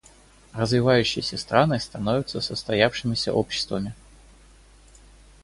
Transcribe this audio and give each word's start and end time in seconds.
Развивающиеся 0.53 1.37
страны 1.37 1.79
становятся 1.79 2.41
состоявшимися 2.41 3.33
обществами. 3.35 3.93